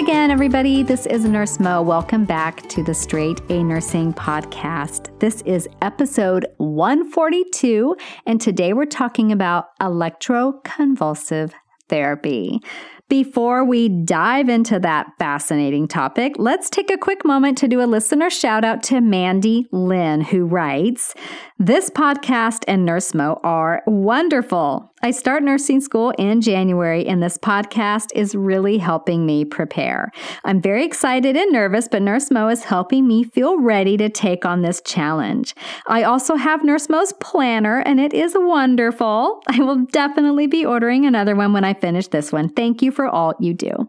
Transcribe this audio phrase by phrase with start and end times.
[0.00, 0.82] again, everybody.
[0.82, 1.82] This is Nurse Mo.
[1.82, 5.10] Welcome back to the Straight A Nursing Podcast.
[5.20, 7.94] This is episode 142,
[8.24, 11.52] and today we're talking about electroconvulsive
[11.90, 12.62] therapy.
[13.10, 17.84] Before we dive into that fascinating topic, let's take a quick moment to do a
[17.84, 21.14] listener shout out to Mandy Lynn, who writes
[21.62, 24.90] This podcast and Nurse Mo are wonderful.
[25.02, 30.10] I start nursing school in January, and this podcast is really helping me prepare.
[30.44, 34.46] I'm very excited and nervous, but Nurse Mo is helping me feel ready to take
[34.46, 35.54] on this challenge.
[35.86, 39.42] I also have Nurse Mo's planner, and it is wonderful.
[39.46, 42.48] I will definitely be ordering another one when I finish this one.
[42.48, 43.86] Thank you for all you do.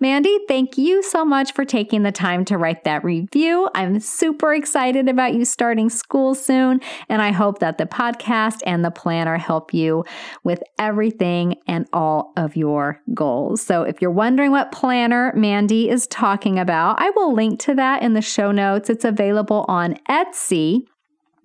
[0.00, 3.68] Mandy, thank you so much for taking the time to write that review.
[3.74, 8.84] I'm super excited about you starting school soon, and I hope that the podcast and
[8.84, 10.04] the planner help you
[10.42, 13.62] with everything and all of your goals.
[13.62, 18.02] So, if you're wondering what planner Mandy is talking about, I will link to that
[18.02, 18.90] in the show notes.
[18.90, 20.86] It's available on Etsy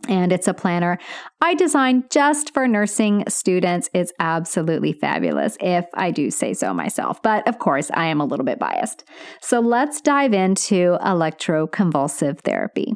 [0.08, 0.97] and it's a planner
[1.42, 3.89] I designed just for nursing students.
[3.94, 7.22] It's absolutely fabulous, if I do say so myself.
[7.22, 9.06] But of course, I am a little bit biased.
[9.41, 12.94] So let's dive into electroconvulsive therapy.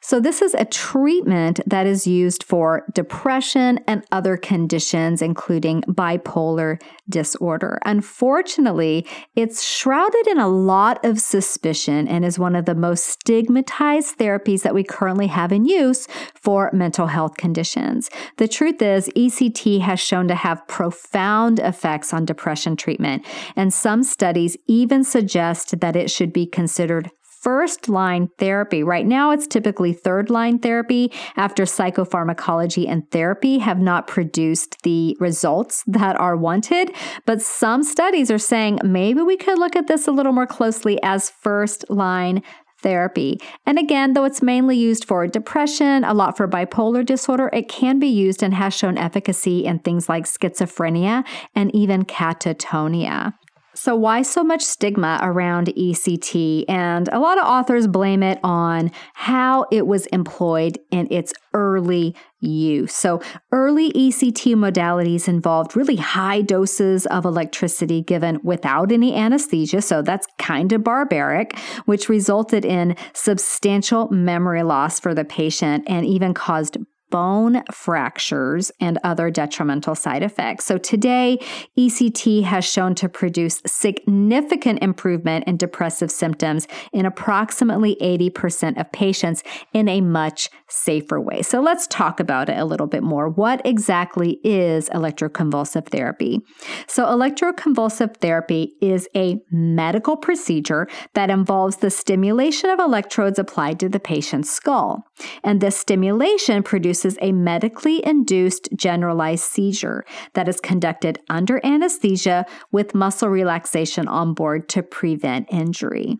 [0.00, 6.80] So, this is a treatment that is used for depression and other conditions, including bipolar
[7.08, 7.80] disorder.
[7.84, 14.18] Unfortunately, it's shrouded in a lot of suspicion and is one of the most stigmatized
[14.18, 18.08] therapies that we currently have in use for mental health conditions.
[18.36, 24.04] The truth is, ECT has shown to have profound effects on depression treatment, and some
[24.04, 27.10] studies even suggest that it should be considered
[27.40, 28.82] first line therapy.
[28.82, 35.16] Right now, it's typically third line therapy after psychopharmacology and therapy have not produced the
[35.20, 36.94] results that are wanted.
[37.26, 40.98] But some studies are saying maybe we could look at this a little more closely
[41.02, 42.42] as first line
[42.80, 43.40] therapy.
[43.66, 47.98] And again, though it's mainly used for depression, a lot for bipolar disorder, it can
[47.98, 53.34] be used and has shown efficacy in things like schizophrenia and even catatonia.
[53.80, 56.64] So, why so much stigma around ECT?
[56.68, 62.16] And a lot of authors blame it on how it was employed in its early
[62.40, 62.92] use.
[62.92, 63.22] So,
[63.52, 69.80] early ECT modalities involved really high doses of electricity given without any anesthesia.
[69.80, 76.04] So, that's kind of barbaric, which resulted in substantial memory loss for the patient and
[76.04, 76.78] even caused
[77.10, 80.64] bone fractures and other detrimental side effects.
[80.64, 81.38] So today,
[81.78, 89.42] ECT has shown to produce significant improvement in depressive symptoms in approximately 80% of patients
[89.72, 91.42] in a much safer way.
[91.42, 93.28] So let's talk about it a little bit more.
[93.28, 96.40] What exactly is electroconvulsive therapy?
[96.86, 103.88] So electroconvulsive therapy is a medical procedure that involves the stimulation of electrodes applied to
[103.88, 105.04] the patient's skull.
[105.42, 110.04] And this stimulation produces produces a medically induced generalized seizure
[110.34, 116.18] that is conducted under anesthesia with muscle relaxation on board to prevent injury.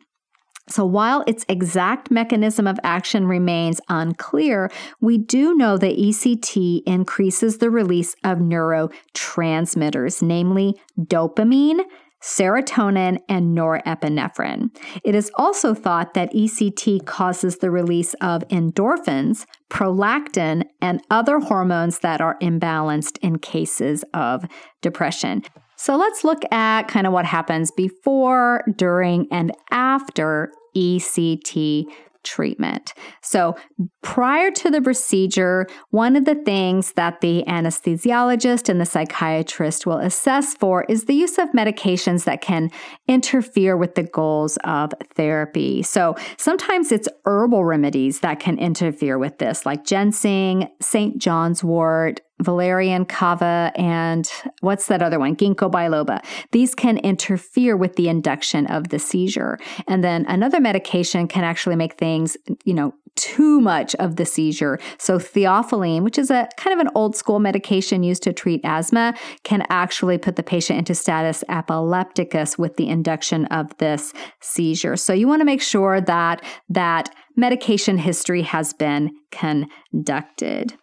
[0.68, 7.56] So, while its exact mechanism of action remains unclear, we do know that ECT increases
[7.56, 11.80] the release of neurotransmitters, namely dopamine,
[12.22, 14.70] serotonin, and norepinephrine.
[15.04, 22.00] It is also thought that ECT causes the release of endorphins, prolactin, and other hormones
[22.00, 24.44] that are imbalanced in cases of
[24.82, 25.44] depression.
[25.76, 31.84] So let's look at kind of what happens before, during, and after ECT
[32.28, 32.92] treatment.
[33.22, 33.56] So,
[34.02, 39.98] prior to the procedure, one of the things that the anesthesiologist and the psychiatrist will
[39.98, 42.70] assess for is the use of medications that can
[43.08, 45.82] interfere with the goals of therapy.
[45.82, 51.18] So, sometimes it's herbal remedies that can interfere with this, like ginseng, St.
[51.18, 54.30] John's wort, valerian kava and
[54.60, 55.36] what's that other one?
[55.36, 56.24] Ginkgo biloba.
[56.52, 59.58] These can interfere with the induction of the seizure.
[59.86, 64.78] And then another medication can actually make things you know too much of the seizure.
[64.98, 69.14] So theophylline which is a kind of an old school medication used to treat asthma
[69.42, 74.96] can actually put the patient into status epilepticus with the induction of this seizure.
[74.96, 80.76] So you want to make sure that that medication history has been conducted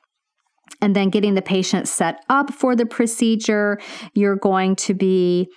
[0.81, 3.79] and then getting the patient set up for the procedure.
[4.13, 5.49] You're going to be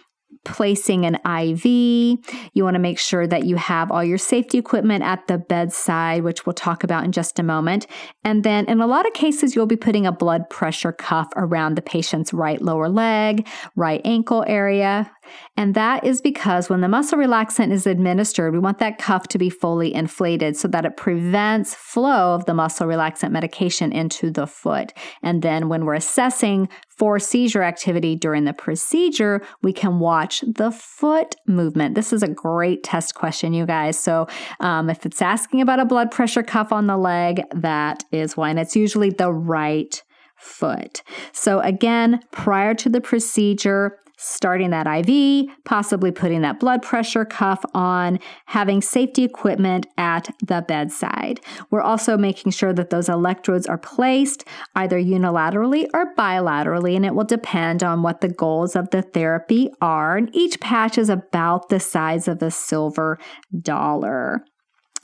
[0.45, 1.65] placing an IV.
[1.65, 6.23] You want to make sure that you have all your safety equipment at the bedside,
[6.23, 7.87] which we'll talk about in just a moment.
[8.25, 11.75] And then in a lot of cases, you'll be putting a blood pressure cuff around
[11.75, 15.11] the patient's right lower leg, right ankle area.
[15.57, 19.39] And that is because when the muscle relaxant is administered, we want that cuff to
[19.39, 24.47] be fully inflated so that it prevents flow of the muscle relaxant medication into the
[24.47, 24.93] foot.
[25.23, 30.71] And then when we're assessing for seizure activity during the procedure, we can watch the
[30.71, 31.95] foot movement.
[31.95, 33.99] This is a great test question, you guys.
[33.99, 34.27] So,
[34.61, 38.51] um, if it's asking about a blood pressure cuff on the leg, that is why.
[38.51, 40.03] And it's usually the right
[40.37, 41.03] foot.
[41.33, 47.65] So, again, prior to the procedure, starting that IV, possibly putting that blood pressure cuff
[47.73, 51.41] on, having safety equipment at the bedside.
[51.71, 54.45] We're also making sure that those electrodes are placed
[54.75, 59.71] either unilaterally or bilaterally, and it will depend on what the goals of the therapy
[59.81, 60.17] are.
[60.17, 63.19] And each patch is about the size of a silver
[63.63, 64.45] dollar.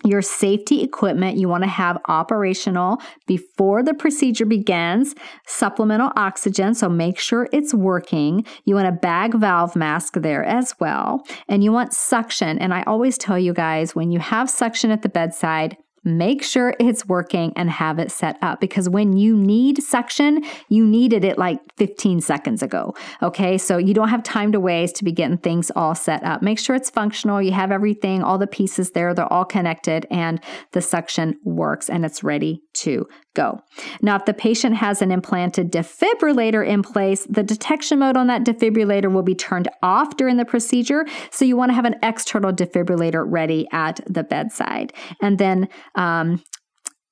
[0.04, 5.14] Your safety equipment you want to have operational before the procedure begins.
[5.46, 8.44] Supplemental oxygen, so make sure it's working.
[8.64, 11.24] You want a bag valve mask there as well.
[11.48, 12.58] And you want suction.
[12.58, 16.74] And I always tell you guys when you have suction at the bedside, make sure
[16.78, 21.38] it's working and have it set up because when you need suction, you needed it
[21.38, 22.94] like 15 seconds ago.
[23.22, 26.42] Okay, so you don't have time to waste to be getting things all set up.
[26.42, 30.40] Make sure it's functional, you have everything, all the pieces there, they're all connected, and
[30.72, 33.60] the suction works and it's ready to go.
[34.00, 38.44] Now, if the patient has an implanted defibrillator in place, the detection mode on that
[38.44, 41.04] defibrillator will be turned off during the procedure.
[41.30, 44.92] So you want to have an external defibrillator ready at the bedside.
[45.20, 46.42] And then um,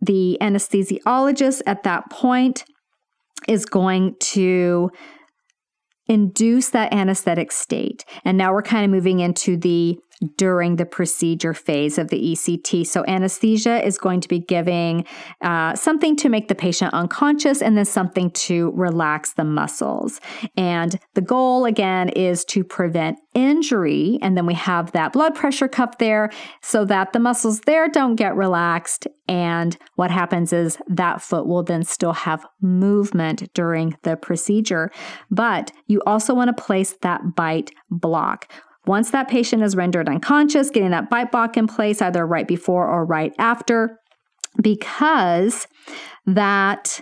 [0.01, 2.65] the anesthesiologist at that point
[3.49, 4.91] is going to
[6.09, 8.05] induce that anesthetic state.
[8.25, 9.99] And now we're kind of moving into the
[10.37, 12.87] during the procedure phase of the ECT.
[12.87, 15.05] So, anesthesia is going to be giving
[15.41, 20.21] uh, something to make the patient unconscious and then something to relax the muscles.
[20.57, 24.19] And the goal, again, is to prevent injury.
[24.23, 26.31] And then we have that blood pressure cuff there
[26.61, 29.07] so that the muscles there don't get relaxed.
[29.29, 34.91] And what happens is that foot will then still have movement during the procedure.
[35.31, 38.53] But you also want to place that bite block.
[38.87, 42.87] Once that patient is rendered unconscious, getting that bite block in place either right before
[42.87, 43.99] or right after,
[44.61, 45.67] because
[46.26, 47.00] that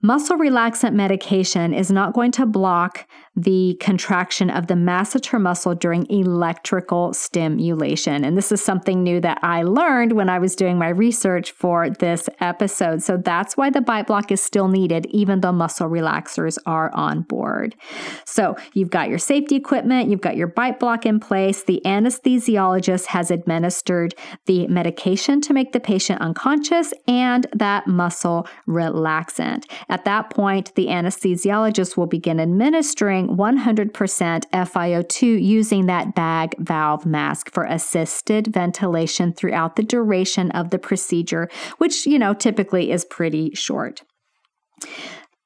[0.00, 3.06] muscle relaxant medication is not going to block
[3.38, 8.24] the contraction of the masseter muscle during electrical stimulation.
[8.24, 11.88] And this is something new that I learned when I was doing my research for
[11.88, 13.00] this episode.
[13.02, 17.22] So that's why the bite block is still needed, even though muscle relaxers are on
[17.22, 17.76] board.
[18.24, 21.62] So you've got your safety equipment, you've got your bite block in place.
[21.62, 24.14] The anesthesiologist has administered
[24.46, 29.64] the medication to make the patient unconscious and that muscle relaxant.
[29.88, 37.50] At that point, the anesthesiologist will begin administering 100% FiO2 using that bag valve mask
[37.52, 41.48] for assisted ventilation throughout the duration of the procedure,
[41.78, 44.02] which, you know, typically is pretty short.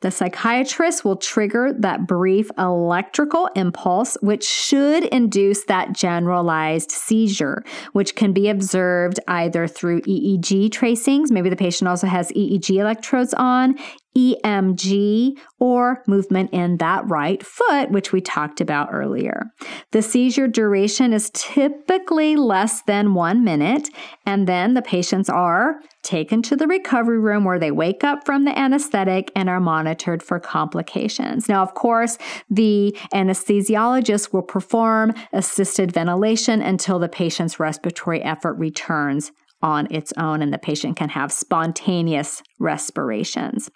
[0.02, 7.62] The psychiatrist will trigger that brief electrical impulse, which should induce that generalized seizure,
[7.93, 11.31] which can be observed either through EEG tracings.
[11.31, 13.79] Maybe the patient also has EEG electrodes on,
[14.16, 19.44] EMG, or movement in that right foot, which we talked about earlier.
[19.92, 23.88] The seizure duration is typically less than one minute,
[24.26, 28.44] and then the patients are taken to the recovery room where they wake up from
[28.44, 31.48] the anesthetic and are monitored for complications.
[31.48, 32.19] Now, of course,
[32.50, 40.42] the anesthesiologist will perform assisted ventilation until the patient's respiratory effort returns on its own
[40.42, 43.70] and the patient can have spontaneous respirations.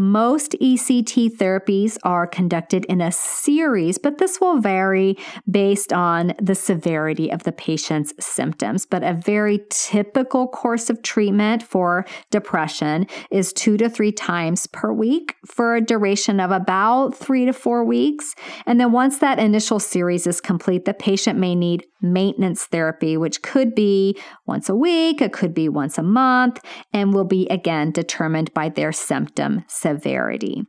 [0.00, 5.18] Most ECT therapies are conducted in a series, but this will vary
[5.50, 8.86] based on the severity of the patient's symptoms.
[8.86, 14.92] But a very typical course of treatment for depression is two to three times per
[14.92, 18.36] week for a duration of about three to four weeks.
[18.66, 23.42] And then once that initial series is complete, the patient may need maintenance therapy, which
[23.42, 26.60] could be once a week, it could be once a month,
[26.92, 30.64] and will be again determined by their symptom severity.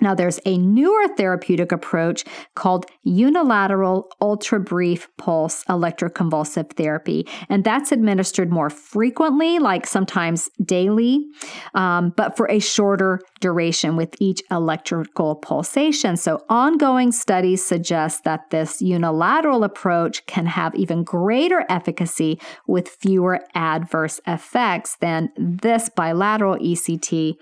[0.00, 2.24] Now, there's a newer therapeutic approach
[2.54, 11.26] called unilateral ultra brief pulse electroconvulsive therapy, and that's administered more frequently, like sometimes daily,
[11.74, 16.16] um, but for a shorter duration with each electrical pulsation.
[16.16, 23.40] So, ongoing studies suggest that this unilateral approach can have even greater efficacy with fewer
[23.54, 27.36] adverse effects than this bilateral ECT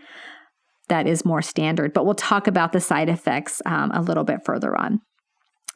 [0.89, 1.93] that is more standard.
[1.93, 5.01] But we'll talk about the side effects um, a little bit further on.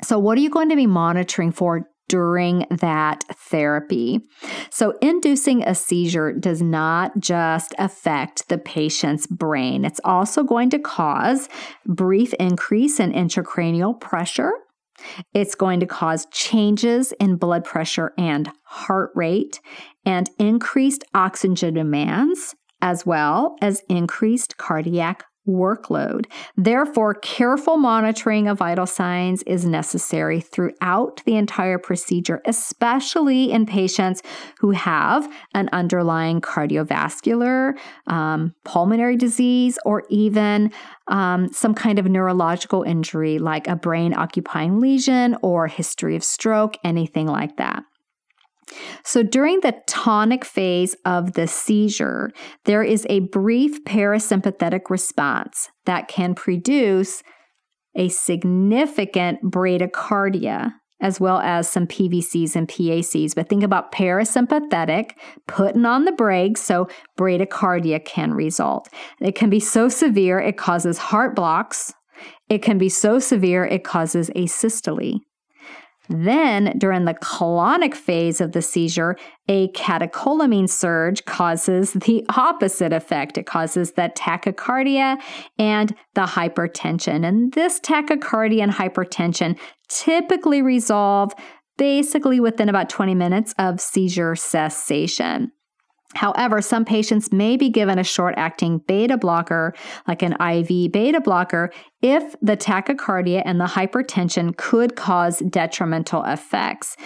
[0.02, 4.20] So, what are you going to be monitoring for during that therapy.
[4.70, 10.78] So, inducing a seizure does not just affect the patient's brain, it's also going to
[10.78, 11.48] cause
[11.86, 14.52] brief increase in intracranial pressure.
[15.32, 19.58] It's going to cause changes in blood pressure and heart rate
[20.04, 26.26] and increased oxygen demands as well as increased cardiac workload.
[26.56, 34.22] Therefore, careful monitoring of vital signs is necessary throughout the entire procedure, especially in patients
[34.60, 37.72] who have an underlying cardiovascular,
[38.06, 40.70] um, pulmonary disease, or even
[41.08, 46.76] um, some kind of neurological injury like a brain occupying lesion or history of stroke,
[46.84, 47.82] anything like that.
[49.04, 52.30] So, during the tonic phase of the seizure,
[52.64, 57.22] there is a brief parasympathetic response that can produce
[57.94, 63.34] a significant bradycardia as well as some PVCs and PACs.
[63.34, 65.10] But think about parasympathetic,
[65.48, 66.88] putting on the brakes, so
[67.18, 68.88] bradycardia can result.
[69.20, 71.92] It can be so severe it causes heart blocks.
[72.48, 75.18] It can be so severe it causes asystole.
[76.12, 79.16] Then, during the clonic phase of the seizure,
[79.48, 83.38] a catecholamine surge causes the opposite effect.
[83.38, 85.20] It causes that tachycardia
[85.58, 87.26] and the hypertension.
[87.26, 91.32] And this tachycardia and hypertension typically resolve
[91.78, 95.50] basically within about 20 minutes of seizure cessation.
[96.14, 99.74] However, some patients may be given a short acting beta blocker,
[100.06, 106.96] like an IV beta blocker, if the tachycardia and the hypertension could cause detrimental effects.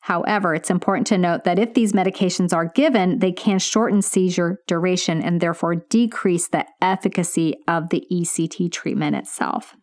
[0.00, 4.60] However, it's important to note that if these medications are given, they can shorten seizure
[4.68, 9.74] duration and therefore decrease the efficacy of the ECT treatment itself.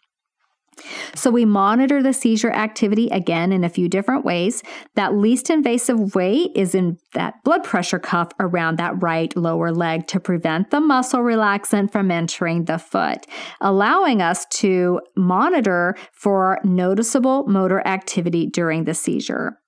[1.15, 4.63] So, we monitor the seizure activity again in a few different ways.
[4.95, 10.07] That least invasive way is in that blood pressure cuff around that right lower leg
[10.07, 13.25] to prevent the muscle relaxant from entering the foot,
[13.61, 19.59] allowing us to monitor for noticeable motor activity during the seizure.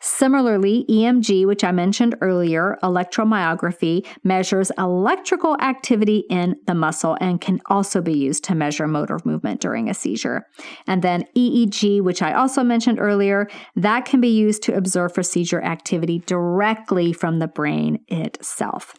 [0.00, 7.60] Similarly, EMG, which I mentioned earlier, electromyography, measures electrical activity in the muscle and can
[7.66, 10.46] also be used to measure motor movement during a seizure.
[10.86, 15.22] And then EEG, which I also mentioned earlier, that can be used to observe for
[15.22, 18.94] seizure activity directly from the brain itself.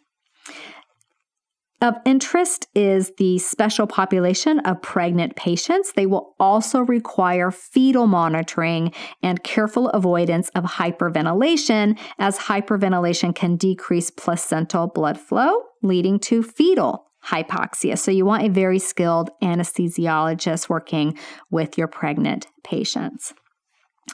[1.82, 5.92] Of interest is the special population of pregnant patients.
[5.92, 14.10] They will also require fetal monitoring and careful avoidance of hyperventilation, as hyperventilation can decrease
[14.10, 17.98] placental blood flow, leading to fetal hypoxia.
[17.98, 21.18] So, you want a very skilled anesthesiologist working
[21.52, 23.34] with your pregnant patients.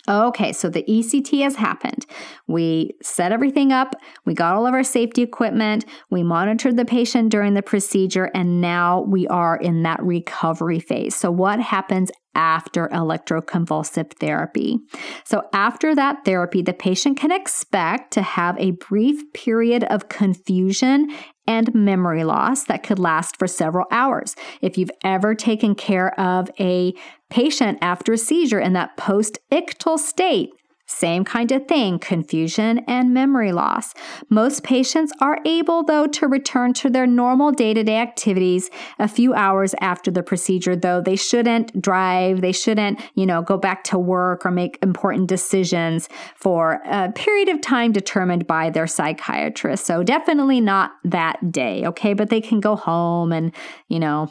[0.08, 2.06] Okay, so the ECT has happened.
[2.48, 3.96] We set everything up,
[4.26, 8.62] we got all of our safety equipment, we monitored the patient during the procedure, and
[8.62, 11.16] now we are in that recovery phase.
[11.16, 14.80] So, what happens after electroconvulsive therapy.
[15.26, 21.10] So, after that therapy, the patient can expect to have a brief period of confusion
[21.48, 24.36] and memory loss that could last for several hours.
[24.62, 26.94] If you've ever taken care of a
[27.32, 30.52] patient after a seizure in that post ictal state,
[30.86, 33.94] same kind of thing, confusion and memory loss.
[34.30, 38.70] Most patients are able, though, to return to their normal day to day activities
[39.00, 43.58] a few hours after the procedure, though they shouldn't drive, they shouldn't, you know, go
[43.58, 48.86] back to work or make important decisions for a period of time determined by their
[48.86, 49.86] psychiatrist.
[49.86, 52.14] So definitely not that day, okay?
[52.14, 53.56] But they can go home and,
[53.88, 54.30] you know,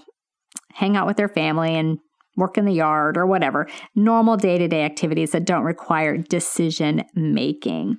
[0.74, 1.98] hang out with their family and
[2.36, 7.04] work in the yard, or whatever, normal day to day activities that don't require decision
[7.14, 7.96] making.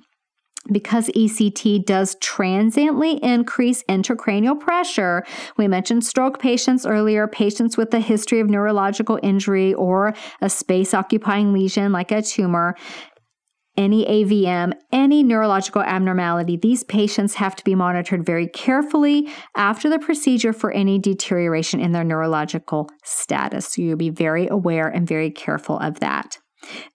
[0.70, 5.24] Because ECT does transiently increase intracranial pressure,
[5.56, 10.94] we mentioned stroke patients earlier, patients with a history of neurological injury or a space
[10.94, 12.76] occupying lesion like a tumor.
[13.76, 19.98] Any AVM, any neurological abnormality, these patients have to be monitored very carefully after the
[19.98, 23.68] procedure for any deterioration in their neurological status.
[23.68, 26.38] So you'll be very aware and very careful of that.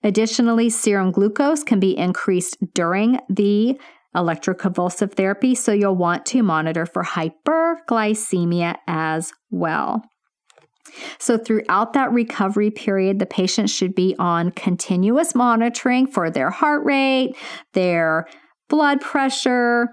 [0.02, 3.78] Additionally, serum glucose can be increased during the
[4.16, 10.02] electroconvulsive therapy, so you'll want to monitor for hyperglycemia as well.
[11.18, 16.84] So, throughout that recovery period, the patient should be on continuous monitoring for their heart
[16.84, 17.36] rate,
[17.72, 18.26] their
[18.68, 19.88] blood pressure,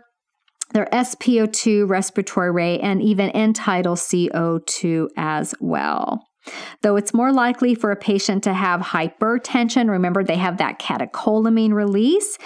[0.73, 6.21] their SpO2 respiratory rate, and even end tidal CO2 as well.
[6.81, 11.73] Though it's more likely for a patient to have hypertension, remember they have that catecholamine
[11.73, 12.37] release.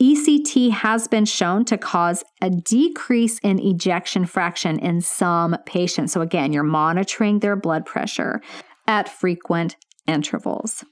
[0.00, 6.12] ECT has been shown to cause a decrease in ejection fraction in some patients.
[6.12, 8.40] So, again, you're monitoring their blood pressure
[8.88, 10.84] at frequent intervals.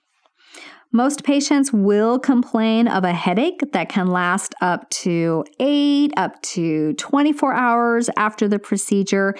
[0.94, 6.92] Most patients will complain of a headache that can last up to 8 up to
[6.94, 9.34] 24 hours after the procedure.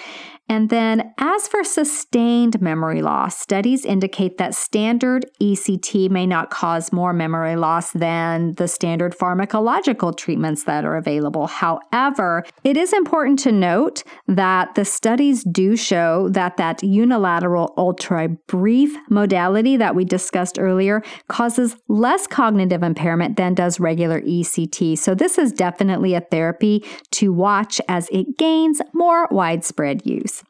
[0.53, 6.93] And then, as for sustained memory loss, studies indicate that standard ECT may not cause
[6.93, 11.47] more memory loss than the standard pharmacological treatments that are available.
[11.47, 18.27] However, it is important to note that the studies do show that that unilateral ultra
[18.45, 24.99] brief modality that we discussed earlier causes less cognitive impairment than does regular ECT.
[24.99, 30.42] So, this is definitely a therapy to watch as it gains more widespread use.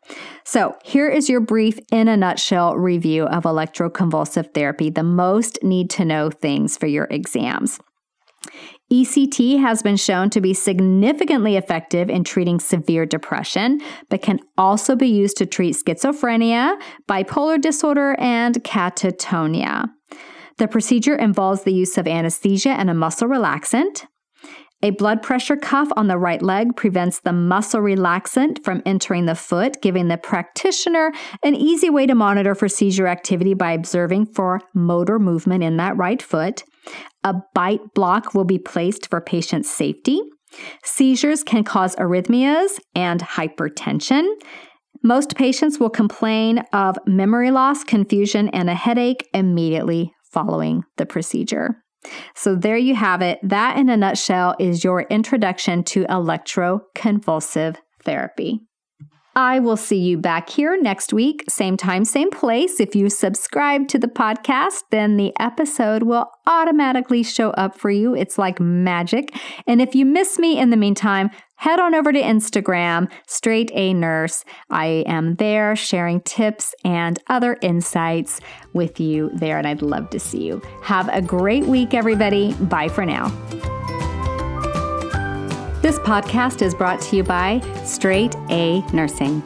[0.46, 5.90] So, here is your brief, in a nutshell, review of electroconvulsive therapy, the most need
[5.92, 7.80] to know things for your exams.
[8.92, 14.96] ECT has been shown to be significantly effective in treating severe depression, but can also
[14.96, 16.76] be used to treat schizophrenia,
[17.08, 19.86] bipolar disorder, and catatonia.
[20.58, 24.06] The procedure involves the use of anesthesia and a muscle relaxant.
[24.84, 29.34] A blood pressure cuff on the right leg prevents the muscle relaxant from entering the
[29.34, 34.60] foot, giving the practitioner an easy way to monitor for seizure activity by observing for
[34.74, 36.66] motor movement in that right foot.
[37.24, 40.20] A bite block will be placed for patient safety.
[40.84, 44.28] Seizures can cause arrhythmias and hypertension.
[45.02, 51.83] Most patients will complain of memory loss, confusion, and a headache immediately following the procedure.
[52.36, 53.40] So, there you have it.
[53.44, 58.62] That, in a nutshell, is your introduction to electroconvulsive therapy.
[59.36, 62.80] I will see you back here next week, same time, same place.
[62.80, 68.16] If you subscribe to the podcast, then the episode will automatically show up for you.
[68.16, 69.36] It's like magic.
[69.66, 73.94] And if you miss me in the meantime, head on over to Instagram, Straight A
[73.94, 74.46] Nurse.
[74.70, 78.40] I am there sharing tips and other insights
[78.74, 80.62] with you there, and I'd love to see you.
[80.84, 82.54] Have a great week, everybody.
[82.56, 83.32] Bye for now.
[85.84, 89.44] This podcast is brought to you by Straight A Nursing.